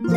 [0.00, 0.14] Hello,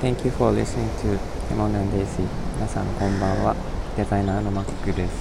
[0.00, 1.16] thank you for listening to
[1.48, 2.26] Timon and Daisy.
[2.56, 3.54] 皆さんこんばんは。
[3.96, 5.12] デザイナーのマックです。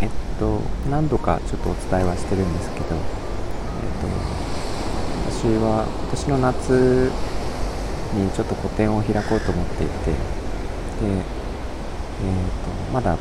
[0.00, 0.58] えっと
[0.90, 3.00] 何度かちょっとお伝えはしてるんですけどえっ
[4.02, 4.08] と
[5.30, 7.12] 私は今年の夏
[8.14, 10.16] にちょっと個展を開こうと思っていてで
[11.06, 13.16] えっとまだ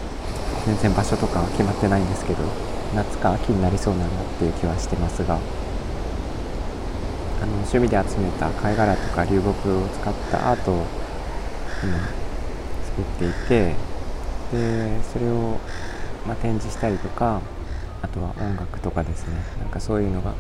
[0.66, 2.40] 全然場所とかは決まってないんですけど
[2.96, 5.36] 夏か秋になりそうだなっていう気はしてますが
[7.42, 10.86] あの趣味で集めた貝殻とか流木を使ったアートを
[11.84, 11.98] 今
[12.84, 13.76] 作っていて
[14.52, 15.58] でそれを、
[16.28, 17.42] まあ、展示したりとか
[18.02, 19.36] あとは音楽とかですね。
[19.60, 20.34] なんかそういうのが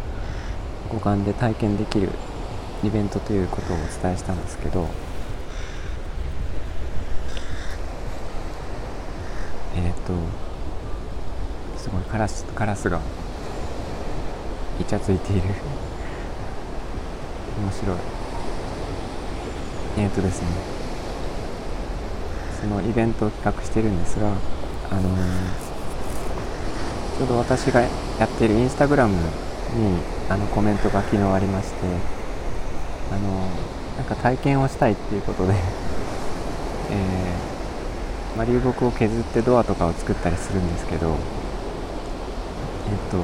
[0.89, 2.09] 五感で体験できる
[2.83, 4.87] イベントということをお伝えしたんですけど
[9.75, 10.48] えっ、ー、と
[12.11, 12.99] カラスカラスが
[14.79, 15.41] イチャついている。
[17.61, 17.97] 面白い。
[19.97, 20.47] えっ、ー、とですね。
[22.61, 24.27] そのイベントを企画してるんですが
[24.91, 25.13] あのー、
[27.17, 27.87] ちょうど私がや
[28.25, 29.19] っているインスタグラムに
[30.27, 31.77] あのコメントが昨日ありまして
[33.11, 35.53] あのー、なんか体験をしたいっていうことで
[36.91, 41.15] えー、まあ、流木を削ってドアとかを作ったりするんですけど、
[43.11, 43.17] と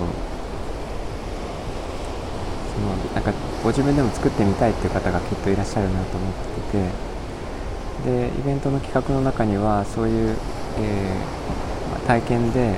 [2.75, 3.31] そのなんか
[3.63, 6.33] ご自分でも作ってみたいっていう方がきっといらっしゃるなと思っ
[6.71, 6.89] て
[8.03, 10.35] てでイベントの企画の中にはそういう、
[10.79, 12.75] えーま、体験で、えっ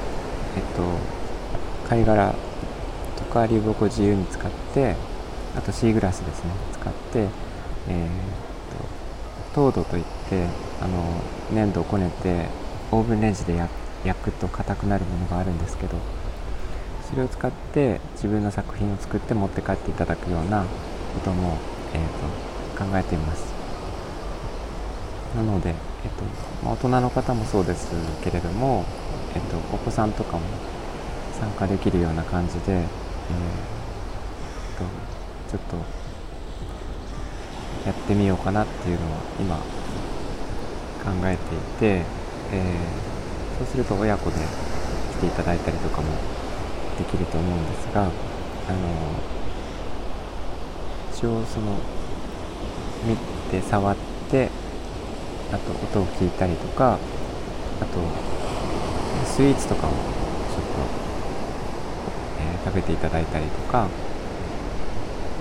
[0.76, 2.36] と、貝殻
[3.18, 4.96] とか流木を自由に使って
[5.56, 7.28] あとシーグラスですね使って、
[7.90, 10.46] えー、と糖度といって
[10.82, 11.04] あの
[11.52, 12.46] 粘土をこねて
[12.92, 13.56] オーブンレンジで
[14.06, 15.98] 焼くと硬くなるものがあるんですけど
[17.10, 21.58] それを使って自分の作品を作って持って帰っていただくようなことも、
[21.94, 23.54] えーと、考えています。
[25.36, 25.76] なので、えー
[26.18, 26.24] と
[26.64, 27.92] まあ、大人の方もそうです
[28.24, 28.86] けれども、
[29.36, 30.42] えーと、お子さんとかも
[31.40, 32.84] 参加できるような感じで、えー
[34.78, 34.84] と、
[35.50, 35.78] ちょっと
[37.88, 39.10] やってみようかなっていうのを
[39.40, 39.64] 今考
[41.26, 42.06] えていて、
[42.52, 44.36] えー、そうすると親子で
[45.18, 46.08] 来ていただいたりとかも
[46.98, 48.12] できると思うんですがあの
[51.14, 51.78] 一応その
[53.06, 53.16] 見
[53.52, 53.96] て触っ
[54.30, 54.50] て
[55.52, 57.00] あと音を聞いたりとか
[57.82, 58.00] あと
[59.26, 60.12] スイーツとかもちょっと、
[62.40, 63.88] えー、食べていただいたりとか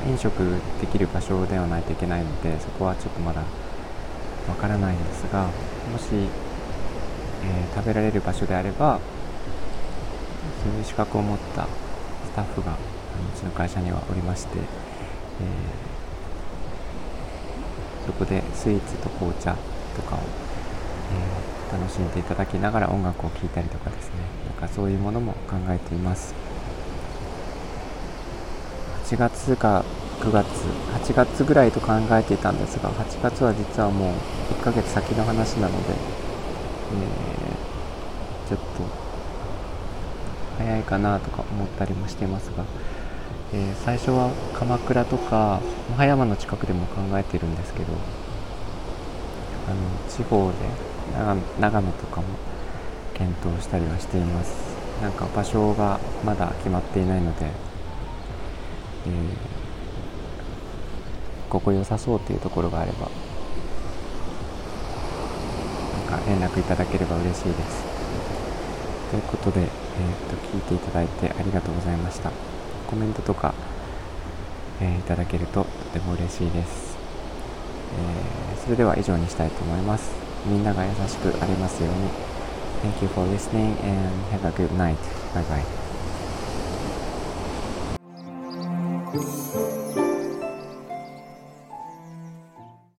[0.06, 0.38] 飲食
[0.80, 3.42] できる場所ではないといけないのでそこはちょっとまだ
[4.48, 5.46] わからないんですが
[5.90, 9.00] もし、えー、食べられる場所であれば
[10.62, 11.68] そういう資格を持ったス
[12.34, 12.76] タッフがう
[13.38, 19.56] ちの会社にはおりまして、えー、そこでスイーツと紅茶
[19.96, 20.18] とかを、
[21.70, 24.14] えー、楽しんでいただきながら音楽を聴いたりとかですね。
[24.46, 26.34] なんかそういうものも考えています。
[29.04, 29.84] 8月か
[30.20, 34.12] 9月8月ぐらいと考えていたんですが8月は実はもう
[34.54, 39.05] 1ヶ月先の話なので、えー、ちょっと
[40.58, 42.64] 早いかなとか思ったりもしてますが、
[43.52, 45.60] えー、最初は鎌倉とか
[45.96, 47.92] 葉山の近くでも考えてるんですけど
[49.68, 49.76] あの
[50.08, 50.56] 地方で
[51.60, 52.26] 長野とかも
[53.14, 54.76] 検討したりはしています。
[55.00, 57.52] なんか場所がまだ決まっていないので、えー、
[61.50, 63.10] ここ良さそうっていうところがあれば
[66.08, 67.95] なんか連絡いただければ嬉しいです。
[69.10, 69.68] ということで、えー、
[70.30, 72.30] と聞いていただいてありがとうございました
[72.86, 73.54] コメントとか、
[74.80, 76.96] えー、いただけるととても嬉しいです、
[78.54, 80.12] えー、それでは以上にしたいと思います
[80.46, 82.36] みんなが優しくありますように
[82.82, 84.98] Thank you for listening and have a good night.
[85.34, 85.64] Bye bye.